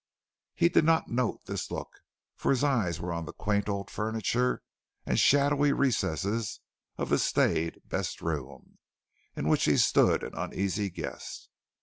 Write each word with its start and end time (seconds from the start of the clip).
He 0.55 0.67
did 0.67 0.83
not 0.83 1.09
note 1.09 1.45
this 1.45 1.69
look, 1.69 2.01
for 2.35 2.49
his 2.49 2.63
eyes 2.63 2.99
were 2.99 3.13
on 3.13 3.25
the 3.25 3.31
quaint 3.33 3.69
old 3.69 3.91
furniture 3.91 4.63
and 5.05 5.19
shadowy 5.19 5.71
recesses 5.73 6.59
of 6.97 7.09
the 7.09 7.19
staid 7.19 7.79
best 7.85 8.19
room, 8.19 8.79
in 9.35 9.47
which 9.47 9.65
he 9.65 9.77
stood 9.77 10.23
an 10.23 10.33
uneasy 10.33 10.89
guest. 10.89 11.49